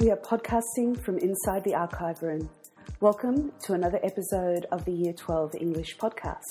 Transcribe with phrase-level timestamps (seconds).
[0.00, 2.50] We are podcasting from inside the archive room.
[3.00, 6.44] Welcome to another episode of the Year 12 English podcast.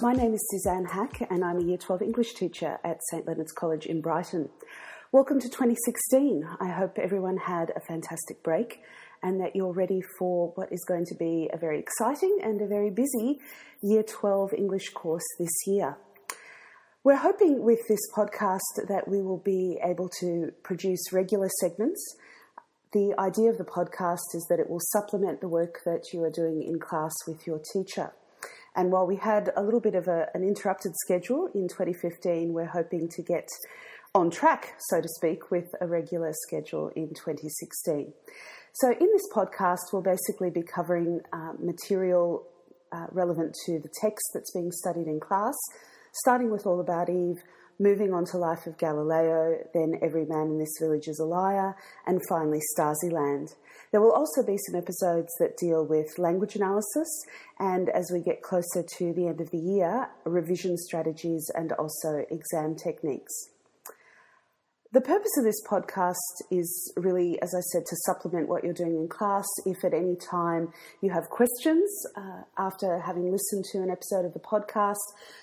[0.00, 3.50] My name is Suzanne Hack, and I'm a Year 12 English teacher at St Leonard's
[3.50, 4.48] College in Brighton.
[5.10, 6.46] Welcome to 2016.
[6.60, 8.82] I hope everyone had a fantastic break
[9.22, 12.66] and that you're ready for what is going to be a very exciting and a
[12.66, 13.40] very busy
[13.82, 15.96] Year 12 English course this year.
[17.04, 22.04] We're hoping with this podcast that we will be able to produce regular segments.
[22.92, 26.30] The idea of the podcast is that it will supplement the work that you are
[26.30, 28.12] doing in class with your teacher.
[28.76, 32.66] And while we had a little bit of a, an interrupted schedule in 2015, we're
[32.66, 33.48] hoping to get
[34.14, 38.12] on track, so to speak, with a regular schedule in 2016.
[38.72, 42.46] So, in this podcast, we'll basically be covering uh, material
[42.92, 45.54] uh, relevant to the text that's being studied in class,
[46.12, 47.36] starting with All About Eve,
[47.78, 51.76] moving on to Life of Galileo, then Every Man in This Village is a Liar,
[52.06, 53.54] and finally Stasiland.
[53.90, 57.08] There will also be some episodes that deal with language analysis,
[57.58, 62.24] and as we get closer to the end of the year, revision strategies and also
[62.30, 63.32] exam techniques.
[64.90, 66.14] The purpose of this podcast
[66.50, 69.44] is really, as I said, to supplement what you're doing in class.
[69.66, 70.72] If at any time
[71.02, 74.96] you have questions uh, after having listened to an episode of the podcast,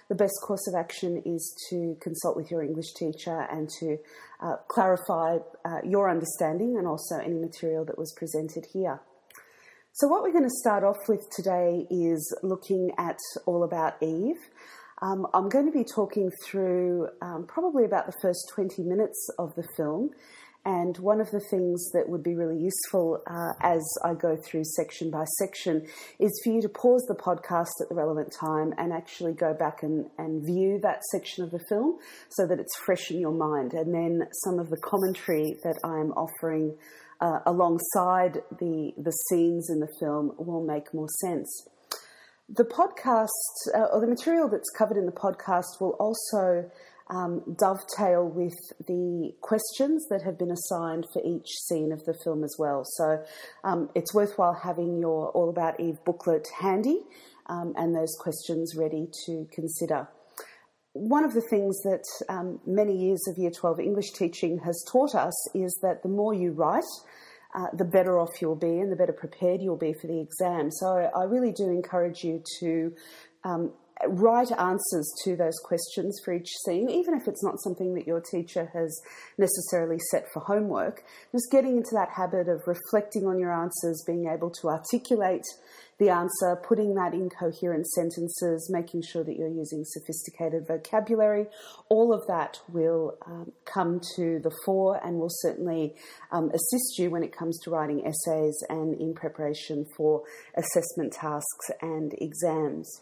[0.09, 3.97] the best course of action is to consult with your English teacher and to
[4.41, 8.99] uh, clarify uh, your understanding and also any material that was presented here.
[9.91, 14.41] So, what we're going to start off with today is looking at All About Eve.
[15.05, 19.53] Um, I'm going to be talking through um, probably about the first 20 minutes of
[19.55, 20.09] the film.
[20.67, 24.63] And one of the things that would be really useful uh, as I go through
[24.63, 25.85] section by section
[26.19, 29.83] is for you to pause the podcast at the relevant time and actually go back
[29.83, 31.99] and, and view that section of the film
[32.29, 33.73] so that it's fresh in your mind.
[33.73, 36.75] And then some of the commentary that I'm offering
[37.21, 41.67] uh, alongside the, the scenes in the film will make more sense.
[42.47, 46.69] The podcast, uh, or the material that's covered in the podcast, will also
[47.09, 48.53] um, dovetail with
[48.87, 52.83] the questions that have been assigned for each scene of the film as well.
[52.85, 53.23] So
[53.63, 57.01] um, it's worthwhile having your All About Eve booklet handy
[57.47, 60.07] um, and those questions ready to consider.
[60.93, 65.13] One of the things that um, many years of Year 12 English teaching has taught
[65.13, 66.83] us is that the more you write,
[67.55, 70.69] uh, the better off you'll be and the better prepared you'll be for the exam.
[70.71, 72.93] So I really do encourage you to
[73.45, 73.71] um,
[74.07, 78.19] write answers to those questions for each scene, even if it's not something that your
[78.19, 79.01] teacher has
[79.37, 81.03] necessarily set for homework.
[81.31, 85.45] Just getting into that habit of reflecting on your answers, being able to articulate
[85.97, 91.47] the answer, putting that in coherent sentences, making sure that you're using sophisticated vocabulary,
[91.89, 95.95] all of that will um, come to the fore and will certainly
[96.31, 100.23] um, assist you when it comes to writing essays and in preparation for
[100.57, 103.01] assessment tasks and exams.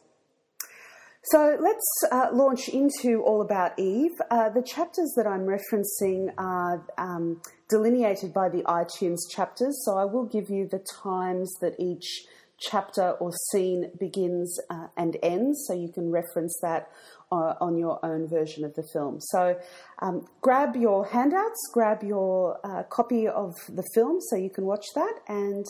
[1.28, 4.12] So let's uh, launch into All About Eve.
[4.30, 10.04] Uh, the chapters that I'm referencing are um, delineated by the iTunes chapters, so I
[10.04, 12.26] will give you the times that each
[12.70, 16.90] chapter or scene begins uh, and ends, so you can reference that
[17.32, 19.20] uh, on your own version of the film.
[19.20, 19.58] So
[20.00, 24.86] um, grab your handouts, grab your uh, copy of the film so you can watch
[24.96, 25.66] that, and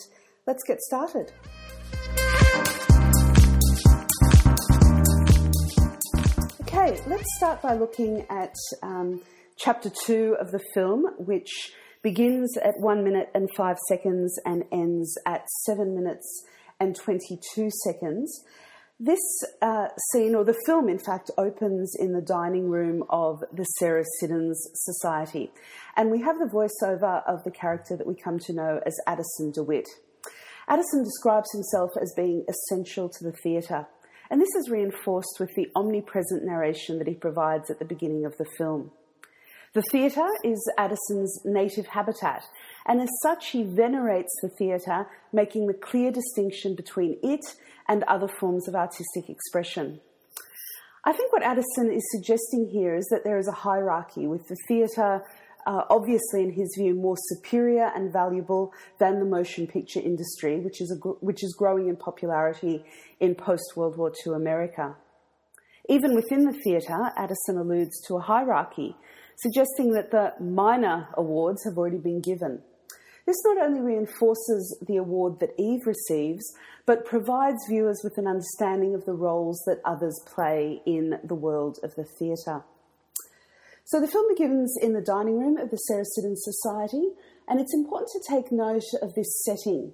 [0.45, 1.31] let's get started.
[6.61, 9.21] Okay, let's start by looking at um,
[9.57, 11.71] chapter two of the film, which
[12.01, 16.43] begins at one minute and five seconds and ends at seven minutes
[16.83, 18.43] and 22 seconds.
[18.99, 19.19] This
[19.61, 24.03] uh, scene, or the film in fact, opens in the dining room of the Sarah
[24.19, 25.51] Siddons Society.
[25.95, 29.51] And we have the voiceover of the character that we come to know as Addison
[29.51, 29.87] DeWitt.
[30.67, 33.87] Addison describes himself as being essential to the theatre.
[34.29, 38.37] And this is reinforced with the omnipresent narration that he provides at the beginning of
[38.37, 38.91] the film.
[39.73, 42.43] The theatre is Addison's native habitat,
[42.85, 47.45] and as such, he venerates the theatre, making the clear distinction between it
[47.87, 50.01] and other forms of artistic expression.
[51.05, 54.57] I think what Addison is suggesting here is that there is a hierarchy, with the
[54.67, 55.21] theatre
[55.65, 60.81] uh, obviously, in his view, more superior and valuable than the motion picture industry, which
[60.81, 62.83] is, a, which is growing in popularity
[63.19, 64.95] in post World War II America.
[65.89, 68.95] Even within the theatre, Addison alludes to a hierarchy,
[69.37, 72.61] suggesting that the minor awards have already been given.
[73.25, 76.43] This not only reinforces the award that Eve receives,
[76.85, 81.79] but provides viewers with an understanding of the roles that others play in the world
[81.83, 82.63] of the theatre.
[83.85, 87.11] So the film begins in the dining room of the Siddons Society,
[87.47, 89.93] and it's important to take note of this setting.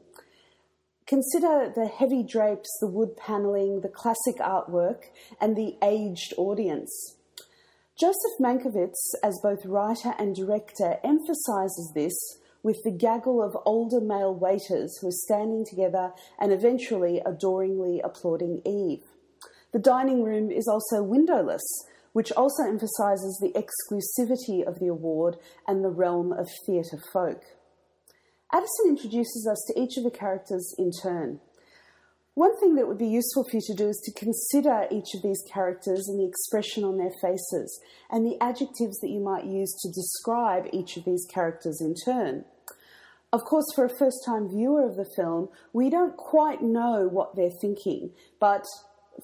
[1.06, 5.06] Consider the heavy drapes, the wood panelling, the classic artwork,
[5.42, 7.16] and the aged audience.
[8.00, 12.14] Joseph Mankiewicz, as both writer and director, emphasises this
[12.64, 18.62] with the gaggle of older male waiters who are standing together and eventually adoringly applauding
[18.66, 19.04] Eve.
[19.72, 21.62] The dining room is also windowless,
[22.14, 27.44] which also emphasises the exclusivity of the award and the realm of theatre folk.
[28.52, 31.40] Addison introduces us to each of the characters in turn.
[32.40, 35.22] One thing that would be useful for you to do is to consider each of
[35.22, 39.76] these characters and the expression on their faces and the adjectives that you might use
[39.82, 42.46] to describe each of these characters in turn.
[43.34, 47.36] Of course, for a first time viewer of the film, we don't quite know what
[47.36, 48.64] they're thinking, but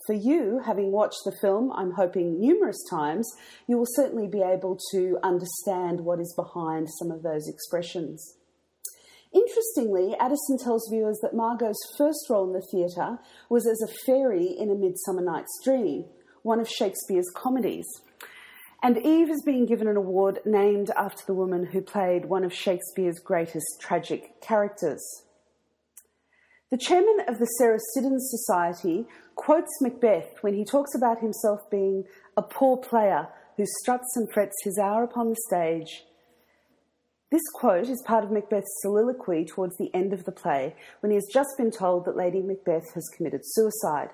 [0.06, 3.31] for you, having watched the film, I'm hoping numerous times,
[3.65, 8.35] you will certainly be able to understand what is behind some of those expressions.
[9.36, 14.56] Interestingly, Addison tells viewers that Margot's first role in the theatre was as a fairy
[14.58, 16.06] in A Midsummer Night's Dream,
[16.44, 17.86] one of Shakespeare's comedies.
[18.82, 22.54] And Eve is being given an award named after the woman who played one of
[22.54, 25.04] Shakespeare's greatest tragic characters.
[26.72, 29.06] The chairman of the Sarah Siddons Society
[29.36, 32.06] quotes Macbeth when he talks about himself being
[32.38, 33.28] a poor player
[33.58, 36.06] who struts and frets his hour upon the stage
[37.31, 41.16] this quote is part of Macbeth's soliloquy towards the end of the play when he
[41.16, 44.10] has just been told that Lady Macbeth has committed suicide.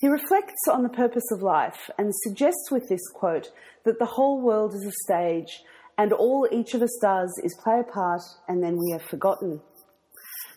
[0.00, 3.50] He reflects on the purpose of life and suggests with this quote
[3.84, 5.62] that the whole world is a stage
[5.98, 9.60] and all each of us does is play a part and then we are forgotten.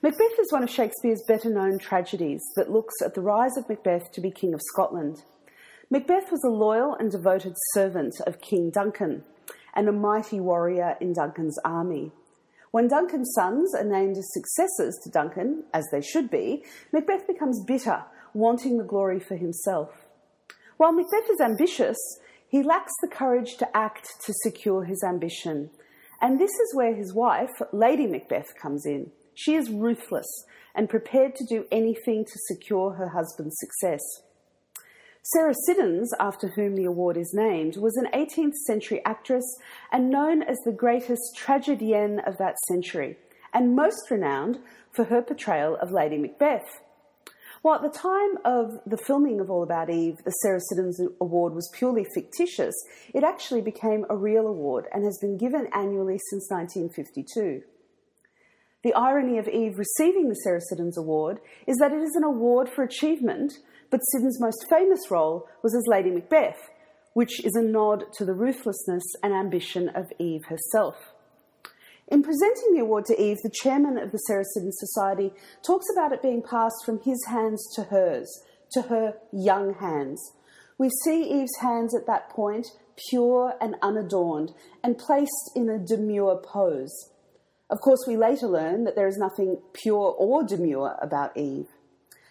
[0.01, 4.09] Macbeth is one of Shakespeare's better known tragedies that looks at the rise of Macbeth
[4.13, 5.17] to be King of Scotland.
[5.89, 9.25] Macbeth was a loyal and devoted servant of King Duncan
[9.75, 12.11] and a mighty warrior in Duncan's army.
[12.71, 17.63] When Duncan's sons are named as successors to Duncan, as they should be, Macbeth becomes
[17.65, 18.03] bitter,
[18.33, 19.89] wanting the glory for himself.
[20.77, 21.97] While Macbeth is ambitious,
[22.47, 25.69] he lacks the courage to act to secure his ambition.
[26.19, 29.11] And this is where his wife, Lady Macbeth, comes in.
[29.35, 30.27] She is ruthless
[30.75, 34.01] and prepared to do anything to secure her husband's success.
[35.25, 39.45] Sarah Siddons, after whom the award is named, was an 18th century actress
[39.89, 43.17] and known as the greatest tragedienne of that century,
[43.53, 44.59] and most renowned
[44.91, 46.81] for her portrayal of Lady Macbeth.
[47.61, 51.55] While at the time of the filming of All About Eve, the Sarah Siddons Award
[51.55, 52.75] was purely fictitious,
[53.13, 57.61] it actually became a real award and has been given annually since 1952.
[58.83, 62.69] The irony of Eve receiving the Sarah Siddons Award is that it is an award
[62.69, 63.53] for achievement
[63.93, 66.57] but Siddons' most famous role was as Lady Macbeth,
[67.13, 70.95] which is a nod to the ruthlessness and ambition of Eve herself.
[72.07, 75.31] In presenting the award to Eve, the chairman of the Sarah Siddons Society
[75.63, 80.19] talks about it being passed from his hands to hers, to her young hands.
[80.79, 82.65] We see Eve's hands at that point
[83.09, 84.53] pure and unadorned
[84.83, 87.12] and placed in a demure pose.
[87.73, 91.65] Of course, we later learn that there is nothing pure or demure about Eve.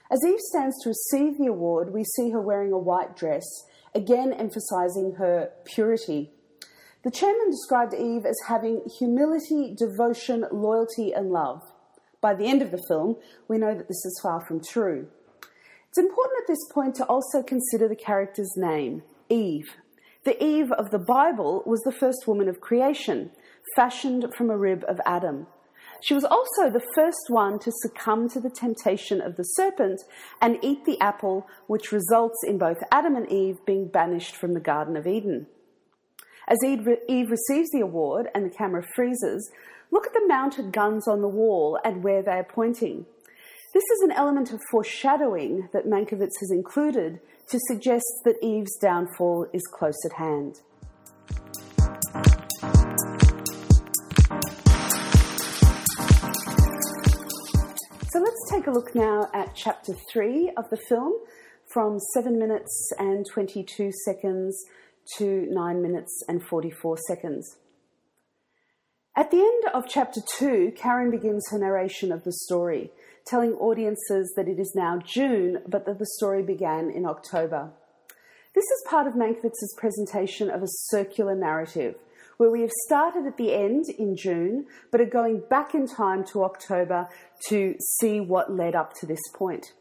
[0.08, 3.42] As Eve stands to receive the award, we see her wearing a white dress,
[3.92, 6.30] again emphasizing her purity.
[7.02, 11.60] The chairman described Eve as having humility, devotion, loyalty, and love.
[12.20, 13.16] By the end of the film,
[13.48, 15.08] we know that this is far from true.
[15.88, 19.74] It's important at this point to also consider the character's name, Eve.
[20.24, 23.32] The Eve of the Bible was the first woman of creation,
[23.76, 25.46] fashioned from a rib of Adam.
[26.02, 30.00] She was also the first one to succumb to the temptation of the serpent
[30.40, 34.60] and eat the apple, which results in both Adam and Eve being banished from the
[34.60, 35.46] Garden of Eden.
[36.48, 39.48] As Eve receives the award and the camera freezes,
[39.92, 43.06] look at the mounted guns on the wall and where they are pointing.
[43.72, 49.46] This is an element of foreshadowing that Mankiewicz has included to suggest that Eve's downfall
[49.52, 50.60] is close at hand.
[58.52, 61.14] Take a look now at chapter 3 of the film
[61.72, 64.62] from 7 minutes and 22 seconds
[65.16, 67.56] to 9 minutes and 44 seconds.
[69.16, 72.90] At the end of chapter 2, Karen begins her narration of the story,
[73.26, 77.70] telling audiences that it is now June, but that the story began in October.
[78.54, 81.94] This is part of Mankiewicz's presentation of a circular narrative,
[82.42, 86.24] where we have started at the end in June, but are going back in time
[86.24, 87.08] to October
[87.46, 89.74] to see what led up to this point.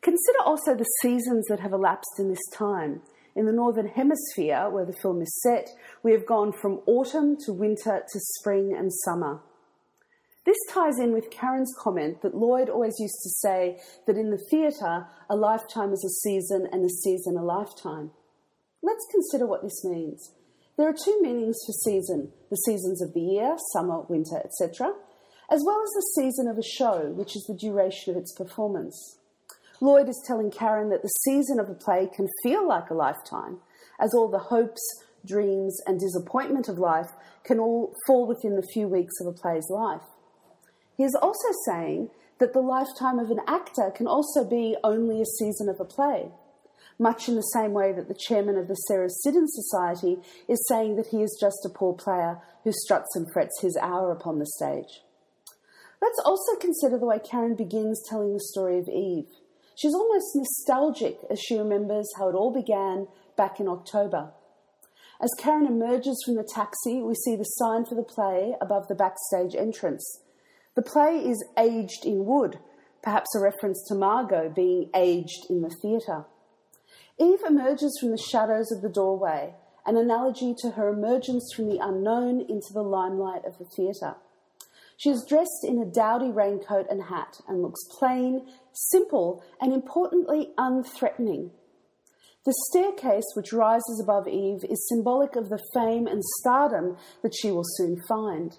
[0.00, 3.02] Consider also the seasons that have elapsed in this time.
[3.34, 5.68] In the Northern Hemisphere, where the film is set,
[6.04, 9.40] we have gone from autumn to winter to spring and summer.
[10.46, 14.46] This ties in with Karen's comment that Lloyd always used to say that in the
[14.48, 18.12] theatre, a lifetime is a season and a season a lifetime.
[18.80, 20.34] Let's consider what this means.
[20.78, 24.92] There are two meanings for season the seasons of the year, summer, winter, etc.,
[25.50, 29.18] as well as the season of a show, which is the duration of its performance.
[29.80, 33.58] Lloyd is telling Karen that the season of a play can feel like a lifetime,
[33.98, 34.80] as all the hopes,
[35.26, 37.10] dreams, and disappointment of life
[37.42, 40.06] can all fall within the few weeks of a play's life.
[40.96, 45.26] He is also saying that the lifetime of an actor can also be only a
[45.38, 46.30] season of a play,
[46.98, 50.16] much in the same way that the chairman of the Sarah Siddon Society
[50.48, 54.10] is saying that he is just a poor player who struts and frets his hour
[54.10, 55.02] upon the stage.
[56.00, 59.26] Let's also consider the way Karen begins telling the story of Eve.
[59.76, 64.32] She's almost nostalgic as she remembers how it all began back in October.
[65.20, 68.94] As Karen emerges from the taxi, we see the sign for the play above the
[68.94, 70.22] backstage entrance.
[70.76, 72.58] The play is aged in wood,
[73.02, 76.24] perhaps a reference to Margot being aged in the theatre.
[77.20, 81.78] Eve emerges from the shadows of the doorway, an analogy to her emergence from the
[81.82, 84.14] unknown into the limelight of the theatre.
[84.96, 90.50] She is dressed in a dowdy raincoat and hat and looks plain, simple, and importantly
[90.58, 91.50] unthreatening.
[92.44, 97.50] The staircase which rises above Eve is symbolic of the fame and stardom that she
[97.50, 98.56] will soon find.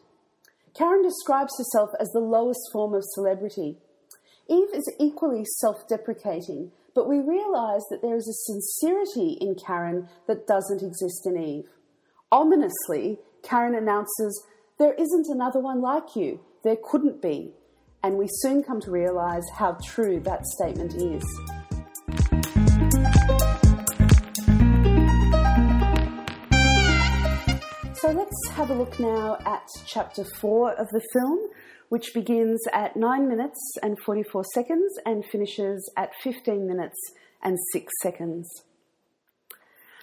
[0.77, 3.77] Karen describes herself as the lowest form of celebrity.
[4.47, 10.09] Eve is equally self deprecating, but we realise that there is a sincerity in Karen
[10.27, 11.63] that doesn't exist in Eve.
[12.29, 14.43] Ominously, Karen announces,
[14.79, 16.41] There isn't another one like you.
[16.65, 17.53] There couldn't be.
[18.03, 21.23] And we soon come to realise how true that statement is.
[27.93, 31.39] So let's have a look now at chapter 4 of the film,
[31.89, 36.97] which begins at 9 minutes and 44 seconds and finishes at 15 minutes
[37.43, 38.63] and 6 seconds.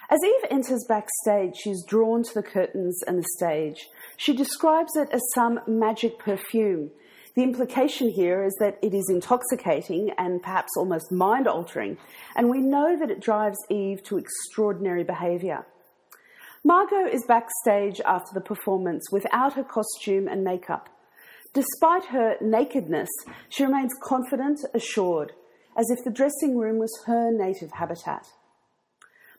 [0.09, 3.89] As Eve enters backstage, she's drawn to the curtains and the stage.
[4.15, 6.91] She describes it as some magic perfume.
[7.35, 11.97] The implication here is that it is intoxicating and perhaps almost mind altering,
[12.35, 15.65] and we know that it drives Eve to extraordinary behaviour.
[16.63, 20.89] Margot is backstage after the performance without her costume and makeup.
[21.53, 23.09] Despite her nakedness,
[23.49, 25.33] she remains confident, assured,
[25.77, 28.27] as if the dressing room was her native habitat.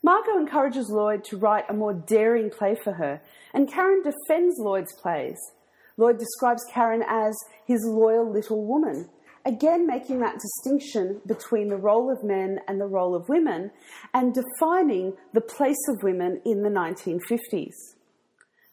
[0.02, 3.20] Margot encourages Lloyd to write a more daring play for her,
[3.52, 5.38] and Karen defends Lloyd's plays.
[5.96, 7.36] Lloyd describes Karen as
[7.66, 9.08] his loyal little woman,
[9.44, 13.72] again making that distinction between the role of men and the role of women
[14.14, 17.74] and defining the place of women in the 1950s.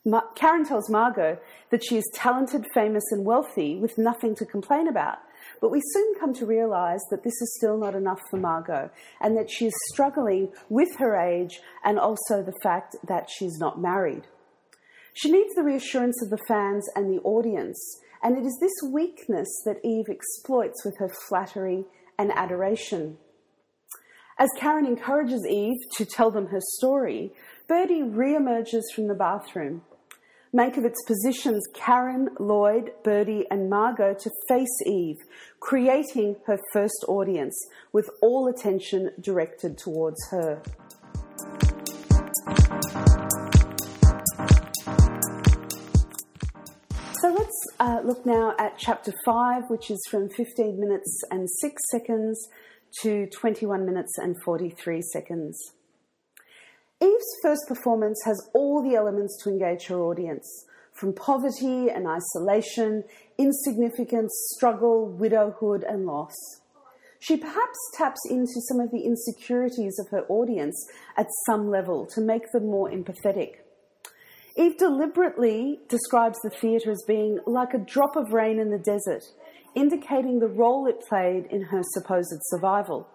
[0.05, 1.39] Ma- Karen tells Margot
[1.71, 5.17] that she is talented, famous, and wealthy with nothing to complain about.
[5.59, 9.35] But we soon come to realise that this is still not enough for Margot and
[9.35, 14.23] that she is struggling with her age and also the fact that she's not married.
[15.15, 17.79] She needs the reassurance of the fans and the audience
[18.25, 21.85] and it is this weakness that Eve exploits with her flattery
[22.17, 23.17] and adoration.
[24.39, 27.31] As Karen encourages Eve to tell them her story,
[27.67, 29.83] Birdie re-emerges from the bathroom.
[30.55, 35.17] Mankiewicz positions Karen, Lloyd, Birdie, and Margot to face Eve,
[35.59, 37.53] creating her first audience
[37.91, 40.61] with all attention directed towards her.
[47.19, 51.81] So let's uh, look now at chapter 5, which is from 15 minutes and 6
[51.91, 52.47] seconds
[53.01, 55.74] to 21 minutes and 43 seconds.
[57.05, 63.03] Eve's first performance has all the elements to engage her audience from poverty and isolation,
[63.37, 66.33] insignificance, struggle, widowhood, and loss.
[67.19, 70.75] She perhaps taps into some of the insecurities of her audience
[71.15, 73.57] at some level to make them more empathetic.
[74.57, 79.23] Eve deliberately describes the theatre as being like a drop of rain in the desert,
[79.75, 83.07] indicating the role it played in her supposed survival.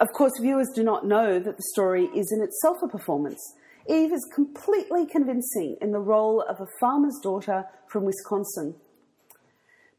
[0.00, 3.40] Of course, viewers do not know that the story is in itself a performance.
[3.88, 8.76] Eve is completely convincing in the role of a farmer's daughter from Wisconsin.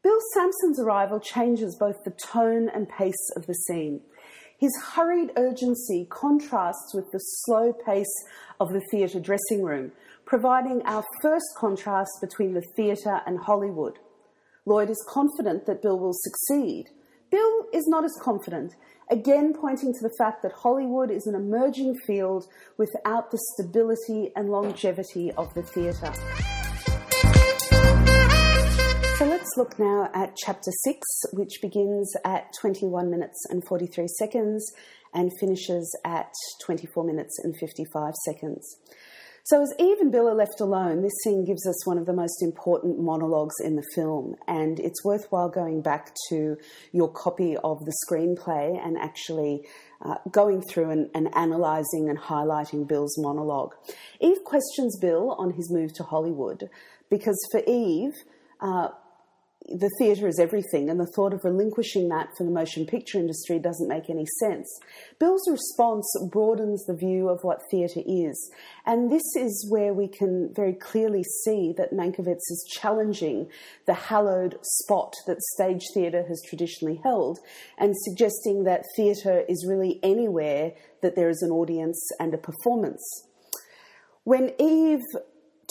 [0.02, 4.00] Bill Sampson's arrival changes both the tone and pace of the scene.
[4.58, 8.24] His hurried urgency contrasts with the slow pace
[8.58, 9.92] of the theatre dressing room,
[10.24, 13.98] providing our first contrast between the theatre and Hollywood.
[14.64, 16.86] Lloyd is confident that Bill will succeed.
[17.30, 18.74] Bill is not as confident,
[19.08, 22.46] again pointing to the fact that Hollywood is an emerging field
[22.76, 26.12] without the stability and longevity of the theatre.
[29.16, 34.72] So let's look now at chapter 6, which begins at 21 minutes and 43 seconds
[35.14, 36.32] and finishes at
[36.64, 38.78] 24 minutes and 55 seconds.
[39.44, 42.12] So, as Eve and Bill are left alone, this scene gives us one of the
[42.12, 46.56] most important monologues in the film, and it's worthwhile going back to
[46.92, 49.66] your copy of the screenplay and actually
[50.02, 53.74] uh, going through and, and analysing and highlighting Bill's monologue.
[54.20, 56.68] Eve questions Bill on his move to Hollywood
[57.08, 58.14] because for Eve,
[58.60, 58.88] uh,
[59.70, 63.58] the theatre is everything, and the thought of relinquishing that for the motion picture industry
[63.58, 64.68] doesn't make any sense.
[65.18, 68.50] Bill's response broadens the view of what theatre is,
[68.84, 73.48] and this is where we can very clearly see that Mankiewicz is challenging
[73.86, 77.38] the hallowed spot that stage theatre has traditionally held,
[77.78, 80.72] and suggesting that theatre is really anywhere
[81.02, 83.02] that there is an audience and a performance.
[84.24, 85.00] When Eve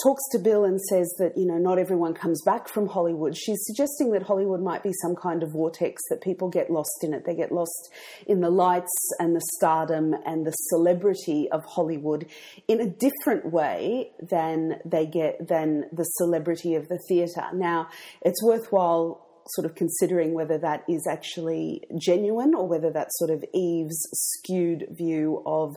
[0.02, 3.58] talks to Bill and says that, you know, not everyone comes back from Hollywood, she's
[3.62, 7.24] suggesting that Hollywood might be some kind of vortex that people get lost in it.
[7.24, 7.92] They get lost
[8.26, 12.26] in the lights and the stardom and the celebrity of Hollywood
[12.68, 17.46] in a different way than they get than the celebrity of the theatre.
[17.52, 17.88] Now,
[18.22, 23.44] it's worthwhile sort of considering whether that is actually genuine or whether that's sort of
[23.52, 25.76] Eve's skewed view of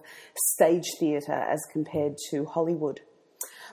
[0.53, 2.99] stage theatre as compared to Hollywood.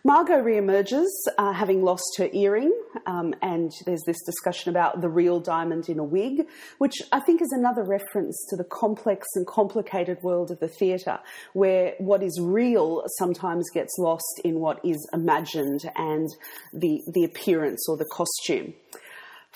[0.03, 2.73] Margot re-emerges, uh, having lost her earring,
[3.07, 6.47] um, and there's this discussion about the real diamond in a wig,
[6.79, 11.19] which I think is another reference to the complex and complicated world of the theatre,
[11.53, 16.29] where what is real sometimes gets lost in what is imagined and
[16.73, 18.73] the, the appearance or the costume.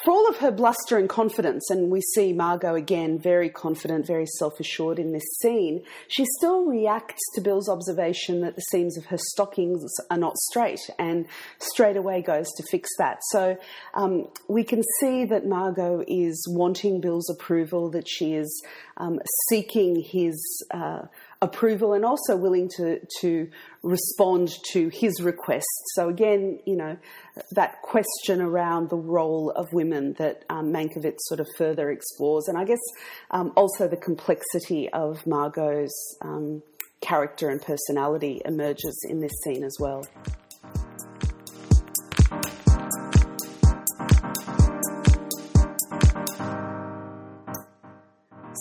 [0.05, 4.27] For all of her bluster and confidence, and we see Margot again very confident, very
[4.39, 9.07] self assured in this scene, she still reacts to Bill's observation that the seams of
[9.07, 11.25] her stockings are not straight and
[11.59, 13.21] straight away goes to fix that.
[13.31, 13.57] So
[13.95, 18.63] um, we can see that Margot is wanting Bill's approval, that she is
[18.99, 20.67] um, seeking his.
[20.71, 21.07] Uh,
[21.43, 23.49] approval and also willing to to
[23.85, 25.93] respond to his requests.
[25.95, 26.97] So again, you know,
[27.53, 32.59] that question around the role of women that um, Mankiewicz sort of further explores, and
[32.59, 32.81] I guess
[33.31, 36.63] um, also the complexity of Margot's um,
[37.03, 40.07] character and personality emerges in this scene as well.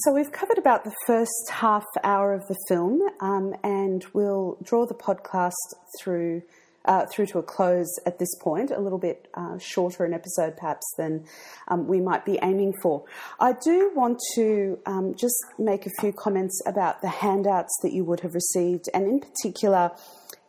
[0.03, 4.85] So we've covered about the first half hour of the film, um, and we'll draw
[4.85, 5.53] the podcast
[5.97, 6.41] through
[6.83, 10.57] uh, through to a close at this point, a little bit uh, shorter an episode
[10.57, 11.23] perhaps than
[11.69, 13.05] um, we might be aiming for.
[13.39, 18.03] I do want to um, just make a few comments about the handouts that you
[18.03, 19.91] would have received, and in particular,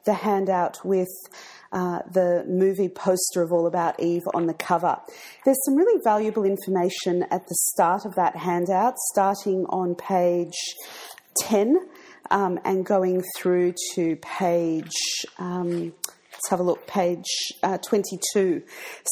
[0.04, 1.08] the handout with
[1.72, 4.96] uh, the movie poster of All About Eve on the cover.
[5.44, 10.54] There's some really valuable information at the start of that handout, starting on page
[11.42, 11.76] 10
[12.30, 14.92] um, and going through to page.
[15.38, 15.94] Um,
[16.44, 17.24] let's have a look, page
[17.62, 18.62] uh, 22.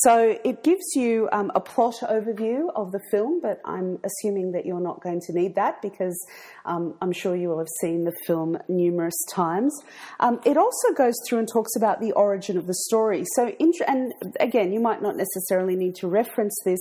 [0.02, 4.66] So it gives you um, a plot overview of the film, but I'm assuming that
[4.66, 6.18] you're not going to need that because
[6.66, 9.74] um, I'm sure you will have seen the film numerous times.
[10.20, 13.24] Um, it also goes through and talks about the origin of the story.
[13.34, 13.50] So,
[13.88, 16.80] and again, you might not necessarily need to reference this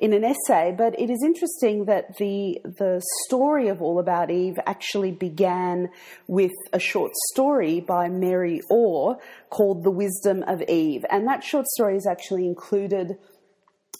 [0.00, 4.58] in an essay, but it is interesting that the the story of All About Eve
[4.66, 5.90] actually began
[6.28, 9.18] with a short story by Mary Orr
[9.56, 13.08] called The Wisdom of Eve, and that short story is actually included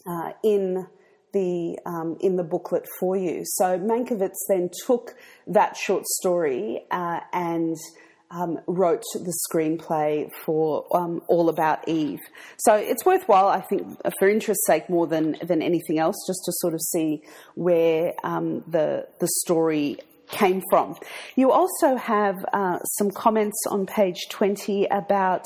[0.06, 0.86] uh, in
[1.32, 3.42] the um, in the booklet for you.
[3.44, 5.14] So Mankiewicz then took
[5.46, 7.76] that short story uh, and
[8.30, 12.20] um, wrote the screenplay for um, All About Eve.
[12.58, 13.82] So it's worthwhile, I think,
[14.18, 17.22] for interest's sake, more than than anything else, just to sort of see
[17.54, 19.98] where um, the the story
[20.32, 20.96] came from.
[21.36, 25.44] You also have uh, some comments on page 20 about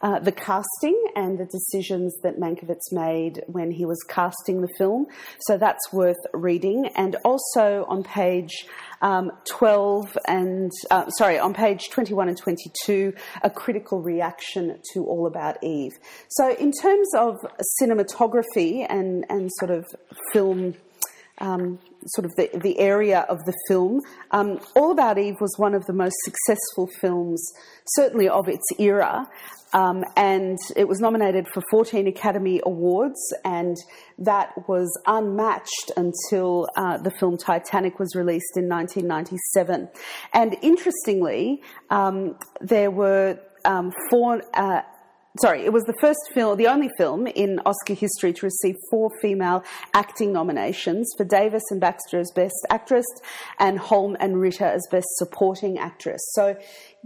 [0.00, 5.06] uh, the casting and the decisions that Mankiewicz made when he was casting the film.
[5.46, 6.88] So that's worth reading.
[6.96, 8.66] And also on page
[9.00, 15.26] um, 12 and, uh, sorry, on page 21 and 22, a critical reaction to All
[15.26, 15.92] About Eve.
[16.28, 17.36] So in terms of
[17.80, 19.86] cinematography and, and sort of
[20.32, 20.74] film
[21.38, 24.00] um, sort of the, the area of the film.
[24.30, 27.44] Um, All About Eve was one of the most successful films,
[27.86, 29.28] certainly of its era,
[29.74, 33.76] um, and it was nominated for 14 Academy Awards, and
[34.18, 39.88] that was unmatched until uh, the film Titanic was released in 1997.
[40.34, 44.82] And interestingly, um, there were um, four uh,
[45.40, 49.10] sorry, it was the first film, the only film in Oscar history to receive four
[49.20, 49.64] female
[49.94, 53.06] acting nominations for Davis and Baxter as Best Actress
[53.58, 56.20] and Holm and Ritter as Best Supporting Actress.
[56.34, 56.56] So,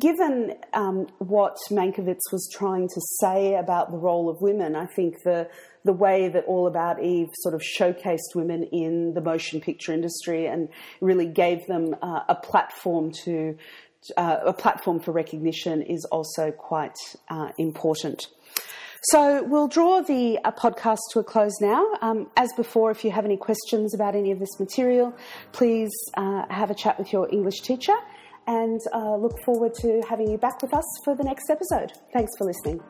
[0.00, 5.22] given um, what Mankiewicz was trying to say about the role of women, I think
[5.24, 5.48] the
[5.86, 10.46] the way that All About Eve sort of showcased women in the motion picture industry
[10.46, 10.68] and
[11.00, 13.56] really gave them uh, a platform to
[14.16, 16.96] uh, a platform for recognition is also quite
[17.28, 18.28] uh, important.
[19.10, 21.86] So we'll draw the uh, podcast to a close now.
[22.02, 25.14] Um, as before, if you have any questions about any of this material,
[25.52, 27.96] please uh, have a chat with your English teacher
[28.48, 31.92] and uh, look forward to having you back with us for the next episode.
[32.12, 32.80] Thanks for listening.